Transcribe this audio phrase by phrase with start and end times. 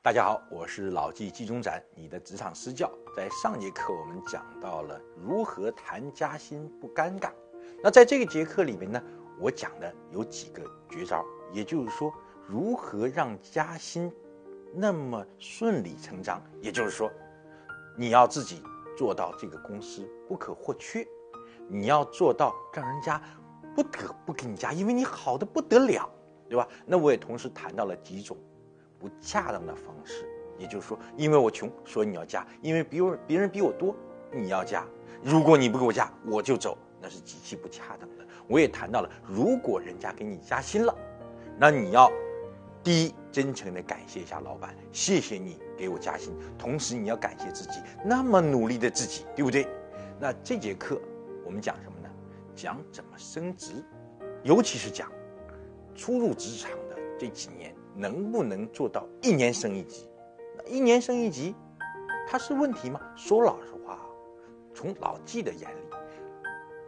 [0.00, 2.90] 大家好，我是老纪纪中展，你的职场私教。
[3.14, 7.30] 在上节课我们讲到了如何谈加薪不尴尬。
[7.82, 9.02] 那在这个节课里面呢，
[9.38, 11.22] 我讲的有几个绝招，
[11.52, 12.10] 也就是说
[12.46, 14.10] 如何让加薪
[14.72, 16.42] 那么顺理成章。
[16.62, 17.10] 也就是说，
[17.96, 18.62] 你要自己
[18.98, 21.06] 做到这个公司不可或缺，
[21.68, 23.22] 你要做到让人家
[23.76, 26.10] 不得不给你加，因为你好的不得了，
[26.48, 26.66] 对吧？
[26.84, 28.36] 那我也同时谈到了几种。
[28.98, 33.94] 不恰当的方式，也就是说，因为我穷，所以你要加；因为比我别人比我多，
[34.32, 34.84] 你要加。
[35.22, 38.26] 如果你不给我加，我就走，那是极其不恰当的。
[38.48, 40.92] 我也谈到了，如果人家给你加薪了，
[41.56, 42.10] 那你要
[42.82, 49.66] 第一真诚的感谢一下老板，谢谢你给我加薪，同时你要感谢自己那么努力的自己，对不对？
[50.20, 51.00] 那这节课
[51.44, 52.08] 我们讲什么呢？
[52.54, 53.84] 讲怎么升职，
[54.42, 55.10] 尤其是讲
[55.94, 57.74] 初入职场的这几年。
[58.00, 60.08] 能不能做到一年升一级？
[60.64, 61.52] 一年升一级，
[62.28, 63.00] 它是问题吗？
[63.16, 63.98] 说老实话，
[64.72, 65.80] 从老纪的眼里，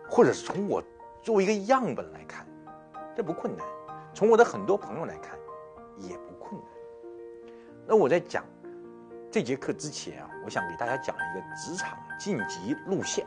[0.09, 0.81] 或者是从我
[1.21, 2.47] 作为一个样本来看，
[3.17, 3.67] 这不困难。
[4.15, 5.37] 从我的很多朋友来看，
[6.01, 6.71] 也不困难。
[7.87, 8.45] 那我在讲
[9.31, 13.27] 这节课之前啊，我想给大家讲一个职场晋级路线，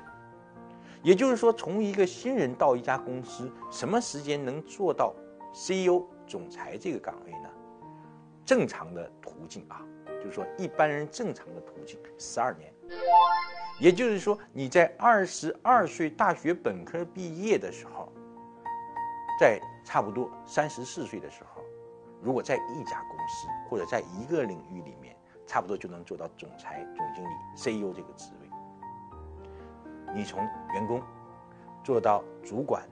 [1.01, 5.13] 也就是说，从一个新人到一家公司，什么时间能做到
[5.53, 7.49] CEO 总裁这个岗位呢？
[8.45, 12.73] 正常的途径啊，就是说一般人正常的途径十二年，
[13.79, 18.11] 也就是说你在二十二岁大学本科毕业的时候，
[19.39, 21.52] 在差不多三十四岁的时候，
[22.23, 28.49] 如果在一家公司或者在一个领域里面，差不多就能做到总裁、总经理、CEO 这个职位。
[30.15, 30.41] 你从
[30.73, 31.01] 员工
[31.83, 32.87] 做到主管，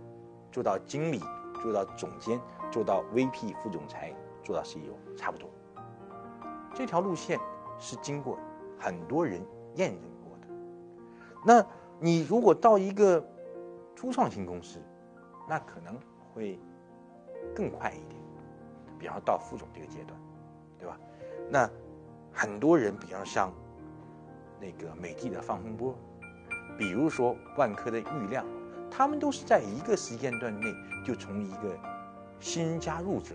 [0.51, 1.21] 做到经理，
[1.61, 4.13] 做到总监，做到 VP 副总裁。
[4.43, 5.47] 做到 CEO 差不多，
[6.73, 7.39] 这条路线
[7.77, 8.39] 是经过
[8.75, 9.39] 很多人
[9.75, 10.47] 验证过的。
[11.45, 11.63] 那
[11.99, 13.23] 你如果到一个
[13.95, 14.81] 初创型公司，
[15.47, 15.95] 那可能
[16.33, 16.59] 会
[17.55, 18.20] 更快一点，
[19.01, 20.19] 比方到副总这个阶段，
[20.77, 20.95] 对吧？
[21.49, 21.67] 那
[22.31, 23.51] 很多人，比方像
[24.59, 25.95] 那个美的的方洪波，
[26.77, 28.45] 比如说万科的郁亮，
[28.91, 30.71] 他们都是在一个时间段内
[31.03, 31.75] 就从一个
[32.39, 33.33] 新加入者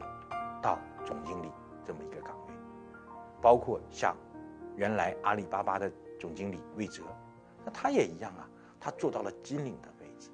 [0.62, 1.50] 到总经理
[1.84, 2.54] 这么一个岗位，
[3.42, 4.14] 包括像
[4.76, 5.90] 原来阿里巴巴的
[6.20, 7.02] 总经理魏哲，
[7.64, 8.48] 那他也一样啊，
[8.78, 10.30] 他做到了金领的位置。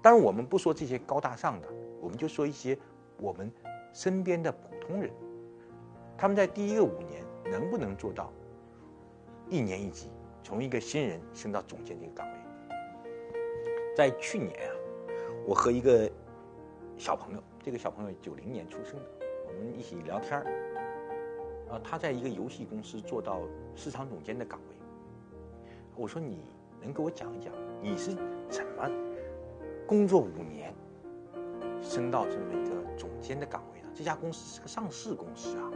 [0.00, 1.66] 当然，我们不说这些高大上的，
[2.00, 2.78] 我们就说一些
[3.18, 3.52] 我们
[3.96, 5.10] 身边的普通人，
[6.18, 8.30] 他们在第一个五年能不能做到
[9.48, 10.10] 一年一级，
[10.42, 12.76] 从一个新人升到总监这个岗位？
[13.96, 14.76] 在去年啊，
[15.46, 16.10] 我和一个
[16.98, 19.06] 小朋友，这个小朋友九零年出生的。
[19.48, 20.44] 我们一起聊天儿，
[21.70, 23.40] 啊，他在一个游戏公司做到
[23.74, 24.76] 市场总监的岗位。
[25.96, 26.40] 我说：“你
[26.82, 28.14] 能给我讲一讲，你是
[28.50, 28.90] 怎么
[29.86, 30.74] 工作五年
[31.80, 33.75] 升到这么一个总监的岗位？
[33.96, 35.72] 这家公司是个上市公司啊，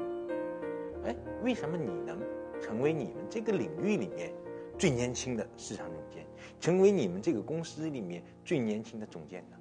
[1.06, 2.20] 哎，为什么你能
[2.60, 4.31] 成为你们这个领域里面
[4.78, 6.26] 最年轻的市场总监，
[6.60, 9.56] 成为你们这个公司里面最年轻的总监呢？”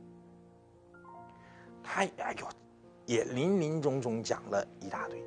[1.81, 2.47] 他哎呦！
[3.06, 5.24] 也林林总总讲了一大堆。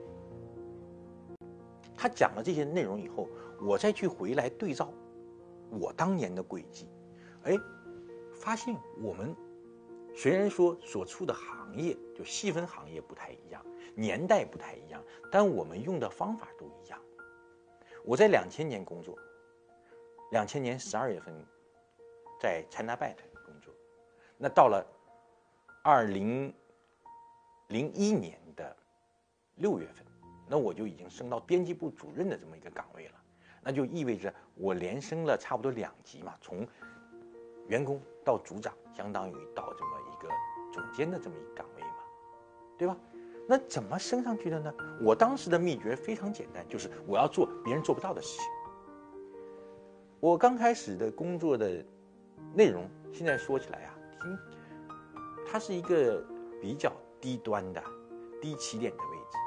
[1.96, 3.26] 他讲了这些内容以后，
[3.62, 4.92] 我再去回来对照
[5.70, 6.86] 我当年的轨迹，
[7.44, 7.56] 哎，
[8.34, 9.34] 发现我们
[10.14, 13.64] 虽然说所处的行业就细分行业不太一样，
[13.94, 17.00] 年代不太一样，但我们用的方法都一样。
[18.04, 19.18] 我在两千年工作，
[20.30, 21.34] 两千年十二月份
[22.40, 23.72] 在 ChinaBet 工作，
[24.36, 24.86] 那到了
[25.82, 26.52] 二零。
[27.68, 28.76] 零一年的
[29.54, 30.04] 六月份，
[30.46, 33.14] 那我就已经升到编辑部主任的这么一个岗位了，
[33.62, 36.68] 那就意味着我连升了差不多两级嘛，从
[37.68, 40.28] 员工到组长，相当于到这么一个
[40.72, 41.96] 总监的这么一个岗位嘛，
[42.78, 42.96] 对吧？
[43.48, 44.72] 那怎么升上去的呢？
[45.00, 48.46] 我当时的秘诀非常简单，就是我要做别人做不到的事情。
[50.20, 51.84] 我刚开始的工作的
[52.54, 54.38] 内容，现在说起来啊，听，
[55.46, 56.24] 它是一个
[56.60, 56.92] 比较。
[57.22, 57.80] 低端的、
[58.40, 59.38] 低起点的位置，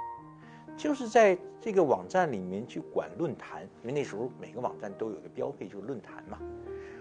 [0.78, 6.40] 就是在这个网站里面去管论坛，因为那时候每个网站都有一个标配，就是论坛嘛。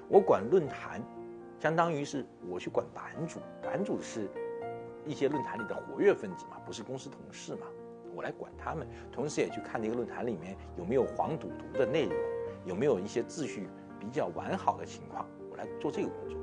[0.08, 1.00] 我管论坛，
[1.64, 4.28] 相当于是我去管版主，版主是
[5.06, 7.66] 一些论坛里的活跃分子嘛，不是公司同事嘛，
[8.14, 12.14] 我来管他们，同时也去看这个论坛里面有没有黄赌毒的内容，
[12.66, 13.66] 有没有一些秩序
[13.98, 16.38] 比较完好的情况，我来做这个工作。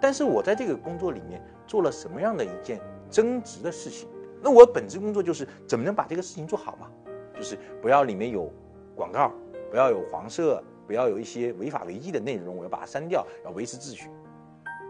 [0.00, 4.08] 但是我在这个工作里面做了什么样的一件增值的事情？
[4.40, 6.88] 那我本职工作就是怎么能把这个事情做好嘛？
[7.34, 8.48] 就是不要里面有
[8.94, 9.32] 广告，
[9.72, 14.08] 不要有黄色，不要有一些违法违纪的内容，我要把它删掉，要维持秩序。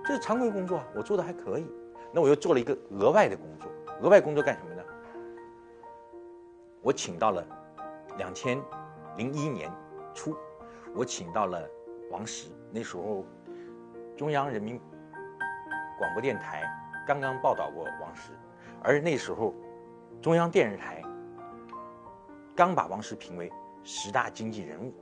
[0.07, 1.67] 这是常规工作啊，我做的还可以。
[2.13, 3.69] 那我又做了一个额外的工作，
[4.01, 4.83] 额外工作干什么呢？
[6.81, 7.45] 我请到了
[8.17, 8.63] 两千
[9.17, 9.69] 零一年
[10.15, 10.37] 初，
[10.95, 11.69] 我请到了
[12.13, 12.49] 王石。
[12.71, 13.27] 那时候
[14.17, 14.81] 中央人民
[15.99, 16.63] 广播电台
[17.05, 18.31] 刚刚报道过王石，
[18.85, 19.53] 而那时候
[20.23, 21.03] 中央电视台
[22.55, 23.53] 刚把王石评为
[23.83, 24.95] 十大经济人物，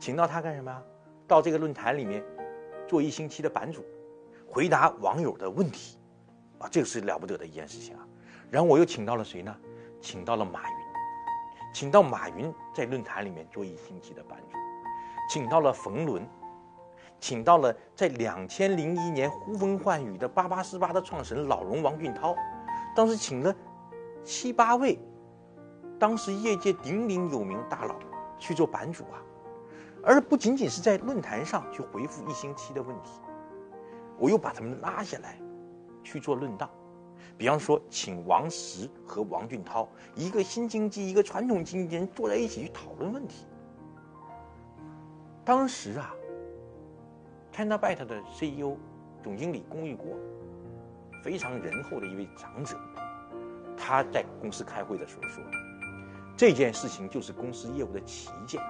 [0.00, 0.82] 请到他干什么？
[1.28, 2.22] 到这个论坛里面
[2.86, 3.84] 做一星期的版主，
[4.46, 5.98] 回答网友的问题，
[6.58, 8.06] 啊，这个是了不得的一件事情啊。
[8.50, 9.54] 然后我又请到了谁呢？
[10.00, 10.76] 请到了马云，
[11.72, 14.58] 请到马云在论坛里面做一星期的版主，
[15.28, 16.28] 请到了冯仑，
[17.18, 22.36] 请到了在两千零一年呼风唤雨的八八四八的创始人老龙王俊涛，
[22.94, 23.54] 当时请了
[24.22, 24.98] 七八位
[25.98, 27.96] 当时业界鼎鼎有名大佬
[28.38, 29.16] 去做版主啊，
[30.04, 33.10] 而不仅仅是在论坛上去回复一星期的问题，
[34.18, 35.38] 我又把他们拉下来
[36.02, 36.70] 去做论道。
[37.36, 43.46] 比方说，请王石和王俊涛，一个新经济，一个传统经济人坐在一起去讨论问题。
[45.44, 46.14] 当时啊
[47.52, 48.76] ，ChinaByte 的 CEO
[49.22, 50.16] 总经理龚玉国，
[51.22, 52.78] 非常仁厚的一位长者，
[53.76, 55.42] 他在公司开会的时候说，
[56.36, 58.62] 这件事情就是公司业务的旗舰。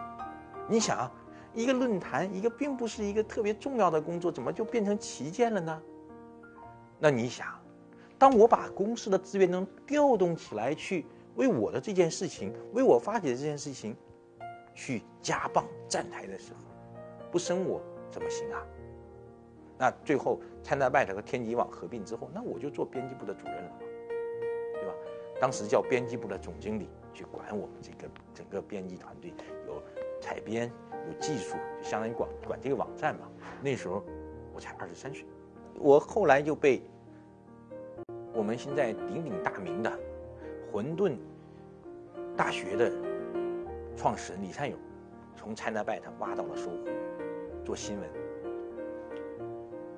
[0.66, 1.12] 你想啊，
[1.54, 5.82] 一个论坛，一个并不是一个特别重要的工作，怎么就变成旗舰了呢？
[6.98, 7.46] 那你想？
[8.18, 11.04] 当我把公司的资源能调动起来，去
[11.36, 13.96] 为我的这件事情，为我发起的这件事情，
[14.74, 16.60] 去加磅站台的时候，
[17.30, 17.80] 不升我
[18.10, 18.62] 怎么行啊？
[19.76, 23.76] 那最后，China b i t 和天极网合并之后，那我就做编辑部的主任了嘛，
[24.74, 24.94] 对吧？
[25.40, 29.34] 当时叫编辑部的总经理，去管我们这个整个编辑团队，
[30.24, 30.72] 采编，
[31.06, 33.28] 有技术，就相当于管管这个网站嘛。
[33.62, 34.02] 那时候
[34.54, 35.26] 我才二十三岁，
[35.74, 36.82] 我后来就被。
[38.32, 39.92] 我们现在鼎鼎大名的
[40.72, 41.16] 混沌
[42.36, 42.90] 大学的
[43.96, 44.76] 创始人李善友，
[45.36, 46.88] 从 ChinaByte 挖到了搜狐，
[47.64, 48.10] 做新闻，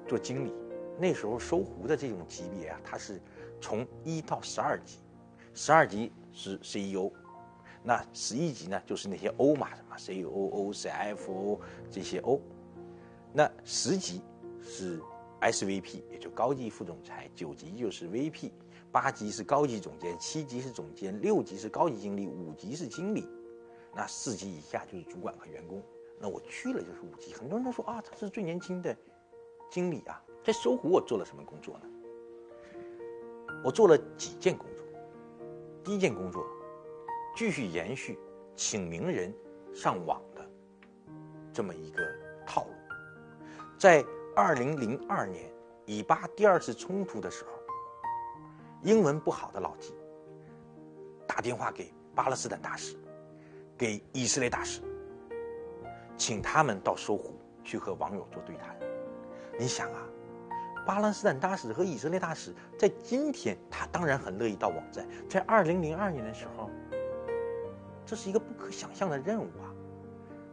[0.07, 0.53] 做经理。
[0.99, 3.21] 那时候搜狐的这种级别啊，他是
[3.61, 4.99] 从一到十二级，
[5.55, 7.11] 十二级是 CEO，
[7.87, 11.61] 那十一级呢就是那些 O 嘛，什么 COO、CFO
[11.91, 12.41] 这些 O，
[13.33, 14.21] 那十级
[14.61, 15.01] 是。
[15.39, 18.51] SVP 也就高级副总裁，九级就是 VP，
[18.91, 23.29] 八级是高级总监，七级是总监，六级是高级经理，五级是经理，
[23.95, 25.81] 那四级以下就是主管和员工。
[26.19, 27.35] 那我去了就是五级。
[27.35, 28.97] 很多人都说啊，他是最年轻的
[29.71, 30.25] 经理啊。
[30.43, 31.87] 在搜狐我做了什么工作呢？
[33.63, 34.87] 我做了几件工作。
[35.85, 36.47] 第一件工作，
[37.37, 38.19] 继续延续
[38.57, 39.33] 请名人
[39.73, 40.45] 上网的
[41.53, 42.03] 这么一个
[42.45, 42.73] 套路，
[43.79, 44.05] 在。
[44.39, 45.51] 二零零二年
[45.87, 47.53] 以巴第二次冲突的时候，
[48.83, 49.95] 英文不好的老季
[51.27, 52.99] 打电话给巴勒斯坦大使，
[53.79, 54.83] 给以色列大使，
[56.15, 58.77] 请他们到搜狐去和网友做对谈。
[59.59, 60.07] 你想啊，
[60.85, 65.09] 巴勒斯坦大使和以色列大使在今天，他当然很乐意到网站。
[65.31, 66.71] 在二零零二年的时候，
[68.07, 69.69] 这是一个不可想象的任务啊，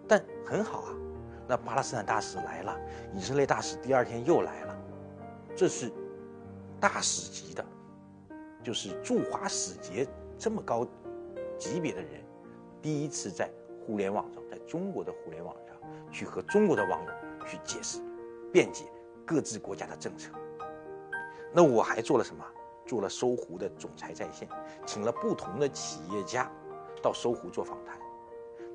[0.07, 0.93] 但很好啊。
[1.47, 2.75] 那巴勒斯坦大使来了，
[3.13, 4.75] 以色列大使第二天又来了，
[5.55, 5.91] 这是
[6.79, 7.63] 大使级的，
[8.63, 10.07] 就是驻华使节
[10.37, 10.87] 这么高
[11.59, 12.09] 级别的人，
[12.81, 13.49] 第一次在
[13.85, 15.75] 互联网上，在中国的互联网上
[16.11, 17.11] 去和中国的网友
[17.45, 17.99] 去解释、
[18.51, 18.85] 辩解
[19.25, 20.31] 各自国家的政策。
[21.53, 22.43] 那我还做了什么？
[22.85, 24.47] 做了搜狐的总裁在线，
[24.85, 26.51] 请了不同的企业家
[27.03, 27.99] 到搜狐做访谈，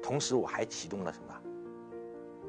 [0.03, 1.35] 同时我还启动了什么？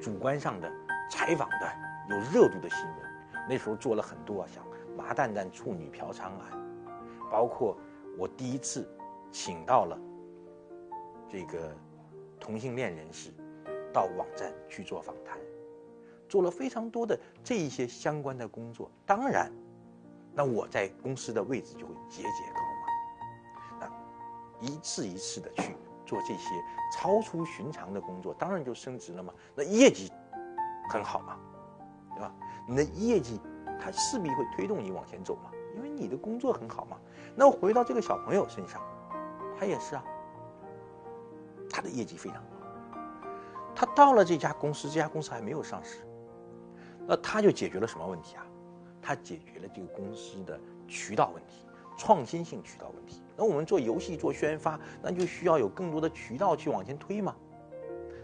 [0.01, 0.71] 主观上的
[1.09, 1.71] 采访的
[2.09, 2.98] 有热度的新闻，
[3.50, 4.63] 那时候做了很多啊，像
[4.95, 6.91] 麻蛋蛋处女嫖娼案，
[7.31, 7.77] 包括
[8.17, 8.88] 我第一次
[9.31, 9.98] 请到了
[11.29, 11.74] 这个
[12.39, 13.31] 同性恋人士
[13.93, 15.38] 到网站去做访谈，
[16.27, 18.91] 做了非常多的这一些相关的工作。
[19.05, 19.51] 当然，
[20.33, 22.68] 那我在公司的位置就会节节高。
[24.59, 25.75] 一次一次的去。
[26.05, 26.55] 做这些
[26.91, 29.31] 超出寻常的工作，当然就升职了嘛。
[29.53, 30.11] 那业绩
[30.89, 31.37] 很好嘛，
[32.15, 32.33] 对吧？
[32.67, 33.39] 你的业绩，
[33.79, 36.97] 它势必会推动你往前走嘛，因为你的工作很好嘛。
[37.35, 38.81] 那我回到这个小朋友身上，
[39.55, 40.03] 他也是啊，
[41.69, 42.97] 他的业绩非常好，
[43.75, 45.99] 他到了这家公司，这家公司还没有上市，
[47.05, 48.43] 那他就解决了什么问题啊？
[48.99, 51.67] 他解决了这个公司的渠道问题，
[51.99, 53.21] 创新性渠道问题。
[53.35, 57.35] 那我们做游戏做宣发，那就需要有更多的渠道去往前推嘛。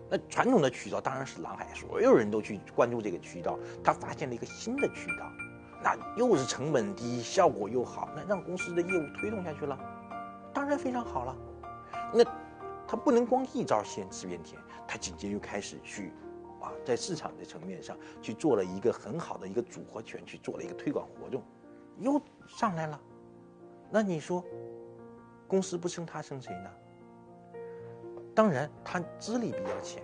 [0.09, 3.59] 那传统的渠道当然是蓝海，所有人都去关注这个渠道。
[3.83, 5.29] 他发现了一个新的渠道，
[5.83, 9.77] 那又是成本低，效果又好，那让公司的业务推动下去了，
[10.53, 11.35] 当然非常好了。
[12.13, 12.23] 那
[12.87, 16.13] 他不能光一招先吃遍天，他紧接着又开始去
[16.61, 21.41] 啊，在市场的层面上去做了一个很好的一个组合拳，去做了一个推广活动，
[21.99, 22.99] 又上来了。
[23.89, 24.43] 那你说，
[25.47, 26.69] 公司不升他升谁呢？
[28.33, 30.03] 当然，他资历比较浅，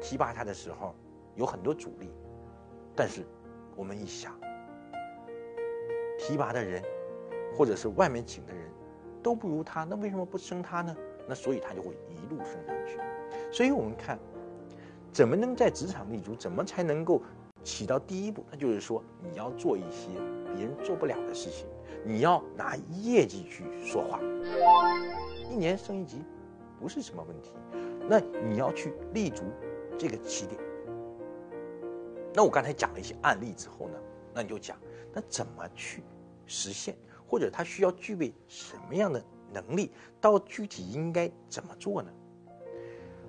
[0.00, 0.94] 提拔他的时候
[1.34, 2.10] 有很多阻力。
[2.94, 3.26] 但是，
[3.74, 4.32] 我们一想，
[6.18, 6.82] 提拔的人，
[7.54, 8.62] 或者是外面请的人，
[9.22, 10.96] 都不如他，那为什么不升他呢？
[11.28, 12.98] 那所以他就会一路升上去。
[13.52, 14.18] 所以我们看，
[15.12, 17.20] 怎么能在职场立足，怎么才能够
[17.62, 18.42] 起到第一步？
[18.50, 20.08] 那就是说，你要做一些
[20.54, 21.66] 别人做不了的事情，
[22.04, 24.20] 你要拿业绩去说话，
[25.50, 26.22] 一年升一级。
[26.78, 27.52] 不是什么问题，
[28.06, 29.44] 那你要去立足
[29.96, 30.60] 这个起点。
[32.34, 33.98] 那我刚才讲了一些案例之后呢，
[34.34, 34.76] 那你就讲，
[35.10, 36.02] 那怎么去
[36.44, 36.94] 实现，
[37.26, 39.90] 或者他需要具备什么样的能力，
[40.20, 42.12] 到具体应该怎么做呢？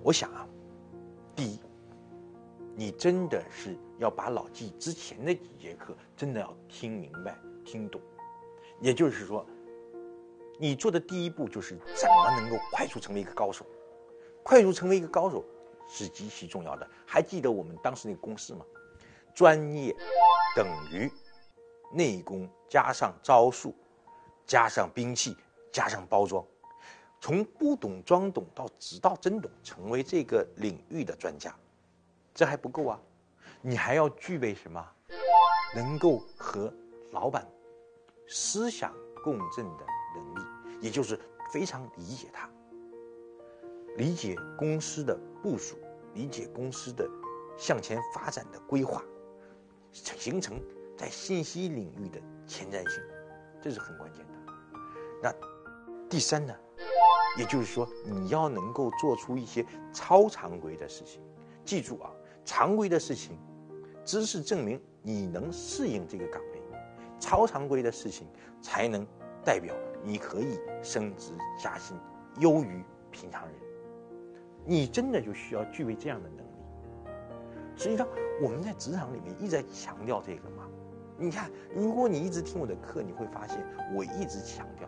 [0.03, 0.45] 我想啊，
[1.33, 1.59] 第一，
[2.75, 7.33] 你真的是要把老纪之前的几节课真的要听明白、
[7.63, 8.01] 听懂，
[8.79, 9.45] 也就是说。
[10.59, 13.63] 你做的第一步就是怎么能够快速成为一个高手，
[14.41, 15.45] 快速成为一个高手
[15.87, 16.89] 是极其重要的。
[17.05, 18.65] 还记得我们当时那个公式吗？
[19.35, 19.95] 专业
[20.55, 21.11] 等于
[21.93, 23.71] 内功加上招数，
[24.47, 25.37] 加上兵器，
[25.71, 26.43] 加上包装，
[27.21, 31.55] 从不懂装懂到直到真懂，成为这个领域的专家，
[32.33, 32.99] 这还不够啊！
[33.61, 34.83] 你还要具备什么？
[35.75, 36.73] 能够和
[37.11, 37.47] 老板
[38.27, 38.93] 思想
[39.23, 39.85] 共振的。
[40.15, 40.47] 能力，
[40.81, 41.19] 也就是
[41.53, 42.49] 非常理解他，
[43.97, 45.77] 理解公司的部署，
[46.15, 47.07] 理解公司的
[47.55, 49.03] 向前发展的规划，
[49.91, 50.59] 形成
[50.97, 53.03] 在信息领域的前瞻性，
[53.61, 54.33] 这是很关键的。
[55.21, 55.31] 那
[56.09, 56.55] 第三呢，
[57.37, 61.21] 也就是说你要能够做出一些超常规的事情。
[61.63, 62.09] 记住啊，
[62.43, 63.37] 常规的事情，
[64.03, 66.41] 知识证明你能适应这个岗，
[67.19, 68.27] 超常规的事情
[68.61, 69.05] 才能
[69.43, 69.75] 代表。
[70.03, 71.97] 你可以升职加薪，
[72.39, 73.53] 优于平常人。
[74.63, 76.51] 你真的就需要具备这样的能力。
[77.75, 78.07] 实际上，
[78.41, 80.67] 我们在职场里面一直在强调这个嘛。
[81.17, 83.57] 你看，如果你一直听我的课，你会发现
[83.95, 84.87] 我一直强调，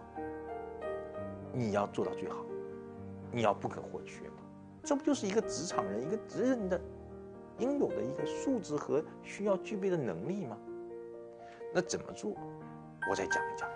[1.51, 2.45] 你要做到最好，
[3.31, 4.35] 你要不可或缺嘛。
[4.83, 6.79] 这不就是一个职场人、一个职人的
[7.57, 10.55] 应有的一个素质和需要具备的能力吗？
[11.73, 12.31] 那怎么做？
[13.09, 13.69] 我再讲一讲。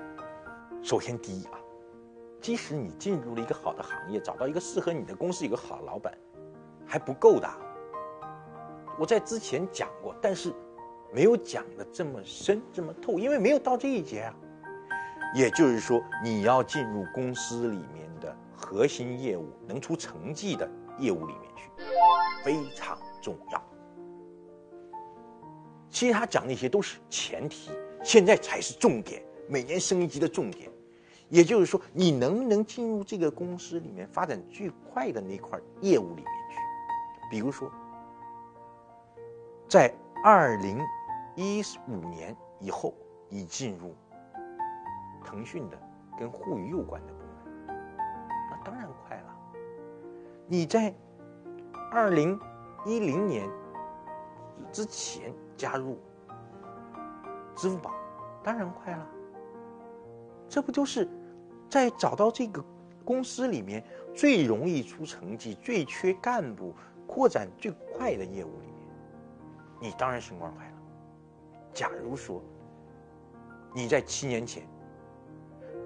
[0.81, 1.59] 首先，第一啊，
[2.41, 6.13] 即使你进入了一个好的行业，找到一个适合你的公司，有个好老板，
[6.85, 7.49] 还不够的。
[8.99, 10.53] 我在之前讲过，但是
[11.13, 14.33] 没有讲的这么深、这么透，因为没有到这一节啊。
[15.35, 20.69] 也就是说，你要进入公司里面的核心业务、能出成绩的
[20.99, 21.71] 业务里面去，
[22.43, 23.63] 非常重要。
[25.93, 27.69] 其实他讲那些都是前提，
[28.03, 29.23] 现在才是重点。
[29.47, 30.69] 每年升一级的重点。
[31.29, 36.57] 也就是说，你能不能进入这个公司里面发展最快的那块业务里面去？
[37.29, 37.71] 比如说，
[39.67, 40.79] 在二零
[41.35, 42.93] 一五年以后，
[43.29, 43.95] 你进入
[45.23, 45.77] 腾讯的
[46.19, 47.75] 跟互娱有关的部门，
[48.51, 49.35] 那当然快了。
[50.47, 50.93] 你在
[51.91, 52.39] 二零
[52.85, 53.49] 一零年
[54.71, 55.33] 之前
[55.63, 55.97] 加入
[57.55, 57.93] 支付宝，
[58.43, 59.07] 当然快了。
[60.49, 61.07] 这不就是？
[61.69, 62.61] 在找到这个
[63.05, 63.81] 公司里面
[64.13, 66.75] 最容易出成绩、最缺干部、
[67.07, 70.73] 扩展最快的业务里面，你当然升官快了。
[71.73, 72.43] 假如说
[73.73, 74.67] 你在七年前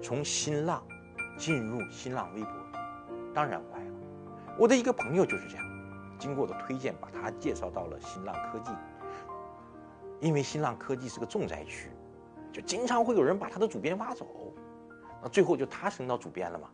[0.02, 0.82] 从新浪
[1.38, 2.52] 进入新浪微博，
[3.32, 3.94] 当然快了。
[4.58, 5.64] 我的一个朋友就是这样，
[6.18, 8.72] 经过我的推荐，把他介绍到了新浪科技。
[10.20, 11.90] 因为新浪科技是个重灾区，
[12.52, 14.26] 就经常会有人把他的主编挖走。
[15.22, 16.68] 那最后就他升到主编了嘛，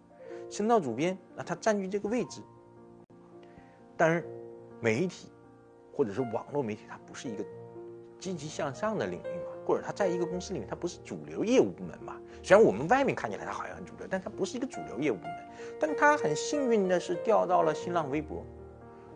[0.50, 2.42] 升到主编，那他占据这个位置。
[3.96, 4.28] 但是，
[4.80, 5.30] 媒体
[5.92, 7.44] 或者是网络媒体，它不是一个
[8.18, 12.16] 积极向上的领域嘛，或者他在一个公司里面，它不是主流业务部门嘛。
[12.42, 15.32] 虽然我们外面看起来它好像很主流，但它不是一个主流业务部门。
[15.80, 18.44] 但他很幸运的是调到了新浪微博，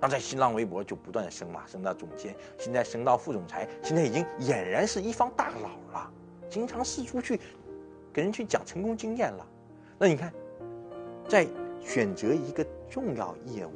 [0.01, 6.13] 那在新浪微博就不断的升嘛，升到总监，现在升到副总裁，现在已经俨然是一方大佬了，
[6.49, 7.41] 经常四处去
[8.13, 9.47] 给人去讲成功经验了。
[9.99, 10.33] 那你看，
[11.29, 11.47] 在
[11.81, 13.73] 选择一个重要业务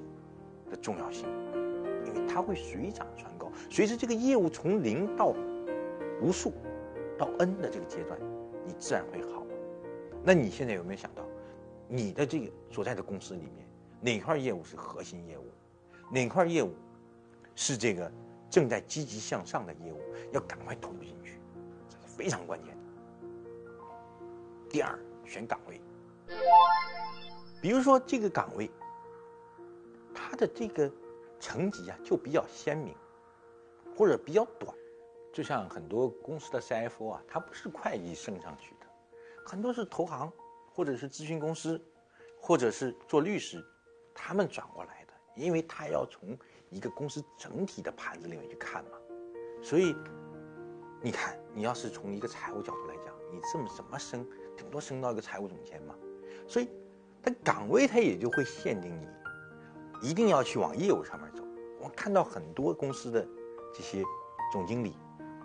[0.70, 1.26] 的重要性，
[2.06, 5.34] 因为它会水涨船高，随着这个业务从零到
[6.20, 6.52] 无数
[7.18, 8.16] 到 N 的这个阶段，
[8.64, 9.44] 你自然会好。
[10.22, 11.24] 那你现在有没有想到，
[11.88, 13.66] 你的这个所在的公司里面
[14.00, 15.42] 哪块业务是核心业务？
[16.12, 16.74] 哪块业务
[17.54, 18.12] 是这个
[18.50, 19.98] 正在积极向上的业务，
[20.30, 21.40] 要赶快投入进去，
[21.88, 22.82] 这是非常关键的。
[24.68, 25.80] 第二，选岗位，
[27.62, 28.70] 比如说这个岗位，
[30.14, 30.92] 它的这个
[31.40, 32.94] 层级啊就比较鲜明，
[33.96, 34.70] 或者比较短，
[35.32, 38.86] 就像很多公司的 CFO 啊，他不是会计升上去的，
[39.46, 40.30] 很多是投行
[40.74, 41.82] 或者是咨询公司，
[42.38, 43.64] 或者是做律师，
[44.12, 45.01] 他们转过来。
[45.34, 46.36] 因为他要从
[46.70, 48.90] 一个公司整体的盘子里面去看嘛，
[49.62, 49.94] 所以
[51.00, 55.94] 你看，你要是从一个财务角度来讲，你这么怎么升，顶多升到一个财务总监嘛。
[56.46, 56.68] 所以，
[57.22, 61.42] 他岗位他也就会限定你，一定要去往业务上面走。
[61.80, 63.26] 我看到很多公司的
[63.74, 64.02] 这些
[64.52, 64.94] 总经理，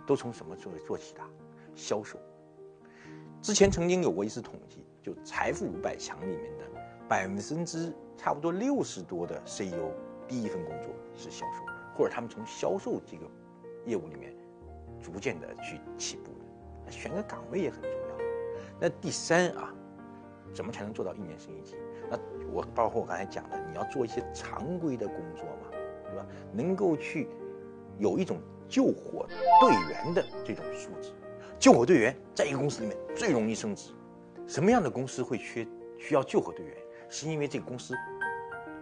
[0.06, 1.20] 都从什么做做起的？
[1.74, 2.18] 销售。
[3.40, 6.67] 之前曾经有过一次统计，就财富五百强里面的
[7.08, 7.94] 百分之。
[8.20, 9.92] 差不多六十多的 CEO
[10.26, 11.62] 第一份工作是销售，
[11.96, 13.22] 或者他们从销售这个
[13.86, 14.34] 业务里面
[15.00, 16.90] 逐渐的去起步的。
[16.90, 18.24] 选个岗位也很重要。
[18.80, 19.72] 那第三啊，
[20.52, 21.76] 怎么才能做到一年升一级？
[22.10, 22.18] 那
[22.52, 25.70] 我包括我刚才讲的，你要做一些常规的工作嘛，
[26.06, 26.26] 对吧？
[26.52, 27.28] 能够去
[27.98, 28.38] 有一种
[28.68, 29.28] 救火
[29.60, 31.12] 队员的这种素质。
[31.56, 33.92] 救火队员在一个公司里面最容易升职。
[34.48, 35.64] 什么样的公司会缺
[35.96, 36.76] 需要救火队员？
[37.08, 37.94] 是因为这个公司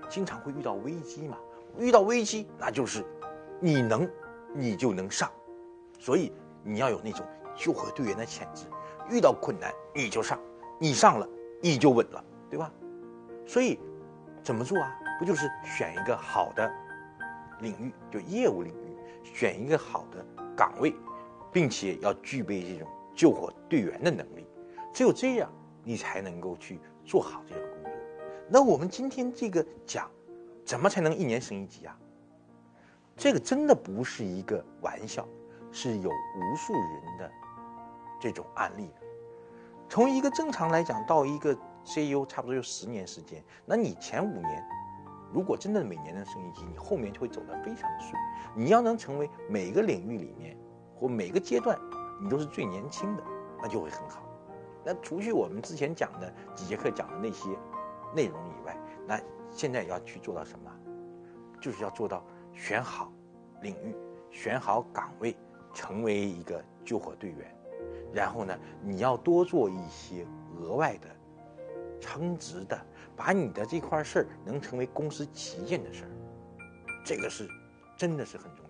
[0.08, 1.36] 经常会遇到危机嘛？
[1.78, 3.04] 遇到危机，那就是
[3.60, 4.08] 你能，
[4.54, 5.30] 你就能上，
[5.98, 8.66] 所以你要有那种救火队员的潜质。
[9.08, 10.38] 遇到困难你就上，
[10.80, 11.28] 你上了
[11.62, 12.72] 你就稳了，对吧？
[13.46, 13.78] 所以
[14.42, 14.92] 怎么做啊？
[15.18, 16.70] 不就是选一个好的
[17.60, 20.24] 领域，就业务领域，选一个好的
[20.56, 20.94] 岗位，
[21.52, 24.46] 并且要具备这种救火队员的能力。
[24.92, 25.50] 只有这样，
[25.84, 27.75] 你才能够去做好这个。
[28.48, 30.08] 那我们今天这个讲，
[30.64, 31.98] 怎么才能一年升一级啊？
[33.16, 35.26] 这个真的不是一个玩笑，
[35.72, 37.32] 是有无数人的
[38.20, 38.88] 这种案例。
[39.88, 43.42] 从一个正常来讲，到一个 CEO 差不多有十年时间。
[43.64, 44.64] 那你前五年，
[45.32, 48.12] 如果真的每年能升一级，你后面就会走得非常顺。
[48.54, 50.56] 你要能成为每个领域里面
[50.94, 51.76] 或每个阶段
[52.22, 53.24] 你都是最年轻的，
[53.60, 54.22] 那就会很好。
[54.84, 57.48] 那除去我们之前讲的几节课讲的那些。
[58.16, 58.74] 内容以外，
[59.06, 60.72] 那现在要去做到什么？
[61.60, 62.24] 就是要做到
[62.54, 63.12] 选好
[63.60, 63.94] 领域、
[64.30, 65.36] 选好岗位，
[65.74, 67.54] 成为一个救火队员。
[68.14, 70.26] 然后呢，你要多做一些
[70.58, 71.08] 额外的
[72.00, 72.80] 称职的，
[73.14, 76.10] 把你的这块事儿能成为公司旗舰的事儿。
[77.04, 77.46] 这个是
[77.98, 78.65] 真的是很重要。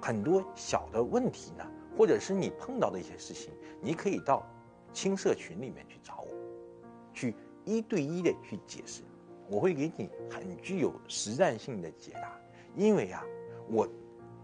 [0.00, 1.64] 很多小的问题呢，
[1.96, 4.46] 或者是你碰到的一些事情，你可以到
[4.92, 6.28] 青社群里面去找我，
[7.12, 7.34] 去
[7.64, 9.02] 一对一的去解释，
[9.48, 12.32] 我会给你很具有实战性的解答。
[12.76, 13.24] 因为啊，
[13.68, 13.88] 我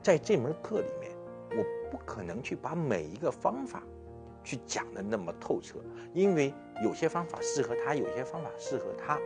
[0.02, 1.12] 在这门课里面，
[1.50, 3.82] 我不可能去把每一个方法
[4.42, 5.78] 去讲的那么透彻，
[6.12, 9.20] 因为有些方法适合他，有些方法适合他，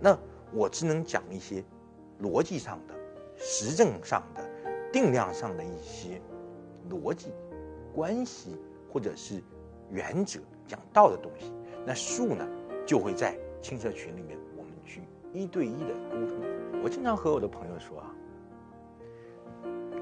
[0.00, 0.18] 那
[0.52, 1.62] 我只能讲一些
[2.22, 2.94] 逻辑上的、
[3.36, 4.47] 实证上的。
[4.92, 6.20] 定量上的一些
[6.90, 7.32] 逻辑、
[7.94, 8.56] 关系
[8.92, 9.42] 或者是
[9.90, 11.52] 原则、讲道的东西，
[11.86, 12.46] 那术呢
[12.86, 16.40] 就会在青社群里面，我们去一对一的沟通。
[16.82, 18.14] 我经常和我的朋友说啊，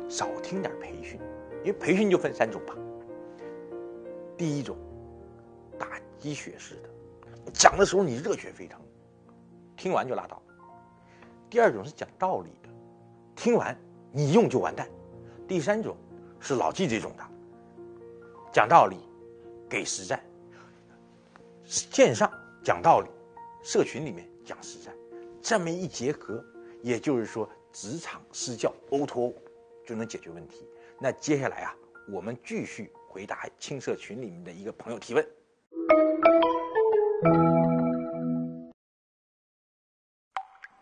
[0.09, 1.19] 少听点培训，
[1.65, 2.77] 因为培训就分三种吧。
[4.37, 4.77] 第一种，
[5.79, 8.81] 打鸡血式的，讲的时候你热血沸腾，
[9.77, 10.37] 听完就拉倒；
[11.49, 12.69] 第二种是讲道理的，
[13.35, 13.77] 听完。
[14.17, 14.89] 你用就完蛋。
[15.47, 15.95] 第三种
[16.41, 17.25] 是老纪这种的，
[18.51, 18.97] 讲道理，
[19.69, 20.25] 给实战，
[21.65, 22.33] 线上
[22.65, 23.11] 讲道理，
[23.63, 24.97] 社群里面讲实战，
[25.43, 26.43] 这么一结合，
[26.83, 29.35] 也就是说职场私教 O to O
[29.87, 30.67] 就能解决问题。
[30.99, 31.77] 那接下来啊，
[32.11, 35.29] 我们继续回答青社群里面的一个朋友提问。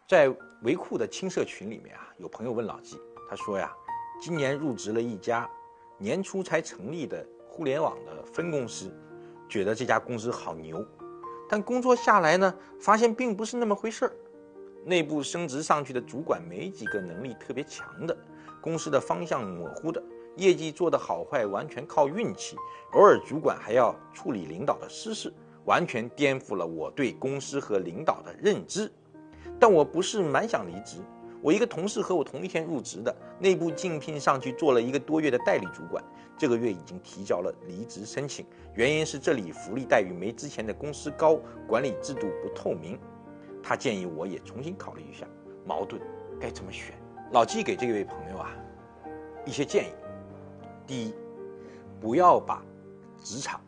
[0.08, 2.96] 在维库的青社群里面啊，有朋友问老纪。
[3.28, 3.74] 他说呀，
[4.20, 5.48] 今年入职了一家
[5.98, 8.92] 年初才成立的互联网的分公司，
[9.48, 10.84] 觉得这家公司好牛，
[11.48, 14.12] 但工作下来呢，发现并不是那么回事儿。
[14.84, 18.16] 内部升职上去的主管没几个能力特别强的，
[18.60, 20.02] 公司的方向模糊的，
[20.36, 22.56] 业绩做得好坏完全靠运气，
[22.92, 25.32] 偶尔主管还要处理领导的私事，
[25.64, 28.92] 完全颠覆了我对公司和领导的认知。
[29.58, 30.98] 但我不是蛮想离职。
[31.44, 36.02] 我一个同事和我同一天入职的，内部竞聘上去做了一个多月的代理主管，
[36.38, 42.98] 这个月已经提交了离职申请，原因是这里福利待遇没之前的公司高，管理制度不透明。
[43.62, 45.26] 他建议我也重新考虑一下，
[45.66, 46.00] 矛盾
[46.40, 46.94] 该怎么选？
[47.32, 48.50] 老季给这位朋友啊
[49.44, 49.92] 一些建议：
[50.86, 51.14] 第一，
[52.00, 52.64] 不要把
[53.22, 53.60] 职场、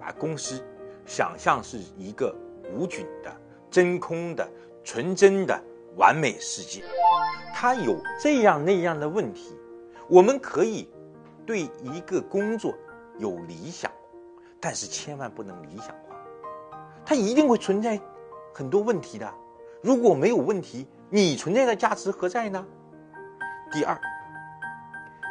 [0.00, 0.60] 把公司
[1.06, 2.34] 想象是一个
[2.74, 3.32] 无菌的、
[3.70, 4.44] 真空的、
[4.82, 5.62] 纯真的。
[5.96, 6.82] 完美世界，
[7.54, 9.56] 它有这样那样的问题。
[10.08, 10.88] 我们可以
[11.46, 12.74] 对一个工作
[13.18, 13.90] 有理想，
[14.60, 16.16] 但是千万不能理想化。
[17.04, 18.00] 它一定会存在
[18.54, 19.32] 很多问题的。
[19.82, 22.66] 如果没有问题，你存在的价值何在呢？
[23.72, 23.98] 第二，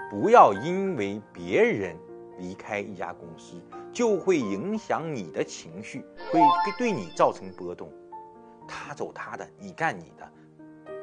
[0.09, 1.95] 不要因为别人
[2.37, 6.41] 离开一家公司，就会影响你的情绪，会
[6.77, 7.91] 对你造成波动。
[8.67, 10.31] 他走他的，你干你的。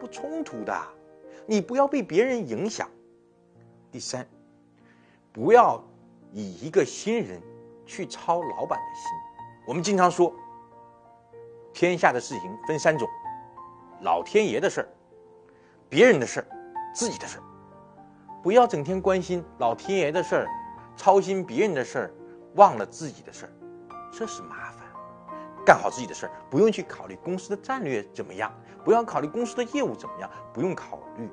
[0.06, 0.72] 不冲突的，
[1.46, 2.88] 你不要被别人影响。
[3.90, 4.24] 第三，
[5.32, 5.82] 不要
[6.32, 7.42] 以一个新人
[7.84, 9.10] 去操老板的心。
[9.66, 10.32] 我们经常说，
[11.74, 13.08] 天下的事情分三种：
[14.02, 14.88] 老天爷的事儿、
[15.88, 16.46] 别人的事儿、
[16.94, 17.42] 自己的事儿。
[18.44, 20.48] 不要整天关心老天爷的事儿，
[20.96, 22.14] 操心别人的事儿，
[22.54, 23.52] 忘了自己的事儿，
[24.12, 24.65] 这是麻。
[25.66, 28.52] 干好自己的事儿，不用去考虑公司的战略怎么样。
[28.84, 31.28] 不要考虑公司的业务怎么样，不用考虑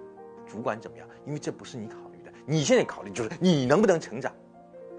[0.48, 2.32] 主管怎么样，因为这不是你考虑的。
[2.48, 4.34] 你现在考虑就是你能不能成长。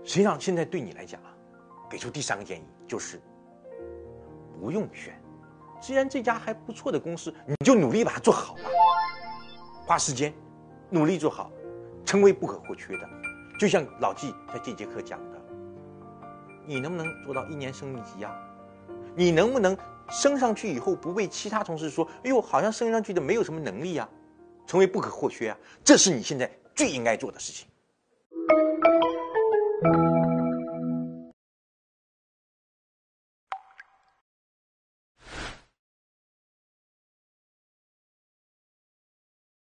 [0.05, 1.35] 实际上，现在对你来讲啊，
[1.91, 3.21] 给出第三个建议就是
[4.61, 5.21] 不用选。
[5.81, 8.61] 既然这家还不错的公司，你就努力把它做好吧，
[9.85, 10.33] 花时间
[10.91, 11.51] 努力做好，
[12.05, 13.09] 成为不可或缺的。
[13.59, 15.43] 就像老纪在这节课讲的，
[16.65, 18.33] 你能不能做到一年升一级啊？
[19.17, 19.77] 你能不能？
[20.11, 24.07] 升上去以后不被其他同事说：“哎呦，好像升上去的没有什么能力啊，
[24.67, 27.67] 成为不可或缺啊。”这是你现在最应该做的事情。